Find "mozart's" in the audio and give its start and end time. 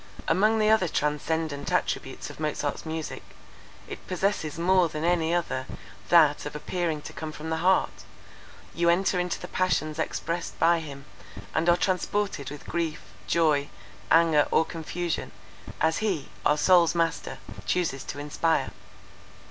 2.39-2.87